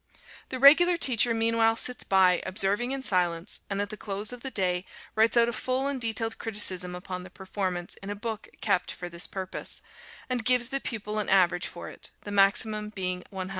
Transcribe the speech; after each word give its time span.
The 0.49 0.57
regular 0.57 0.97
teacher 0.97 1.31
meanwhile 1.31 1.75
sits 1.75 2.03
by, 2.03 2.41
observing 2.43 2.91
in 2.91 3.03
silence, 3.03 3.59
and 3.69 3.79
at 3.79 3.91
the 3.91 3.95
close 3.97 4.33
of 4.33 4.41
the 4.41 4.49
day 4.49 4.83
writes 5.13 5.37
out 5.37 5.47
a 5.47 5.53
full 5.53 5.85
and 5.85 6.01
detailed 6.01 6.39
criticism 6.39 6.95
upon 6.95 7.21
the 7.21 7.29
performance 7.29 7.93
in 8.01 8.09
a 8.09 8.15
book 8.15 8.49
kept 8.61 8.91
for 8.91 9.09
this 9.09 9.27
purpose, 9.27 9.83
and 10.27 10.43
gives 10.43 10.69
the 10.69 10.79
pupil 10.81 11.19
an 11.19 11.29
average 11.29 11.67
for 11.67 11.87
it, 11.87 12.09
the 12.21 12.31
maximum 12.31 12.89
being 12.89 13.23
100. 13.29 13.49